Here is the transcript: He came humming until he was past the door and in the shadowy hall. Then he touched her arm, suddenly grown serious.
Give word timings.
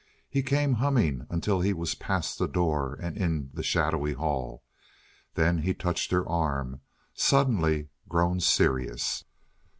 He 0.27 0.41
came 0.41 0.73
humming 0.73 1.27
until 1.29 1.61
he 1.61 1.73
was 1.73 1.93
past 1.93 2.39
the 2.39 2.47
door 2.47 2.97
and 2.99 3.15
in 3.15 3.51
the 3.53 3.61
shadowy 3.61 4.13
hall. 4.13 4.63
Then 5.35 5.59
he 5.59 5.75
touched 5.75 6.09
her 6.09 6.27
arm, 6.27 6.81
suddenly 7.13 7.89
grown 8.09 8.39
serious. 8.39 9.25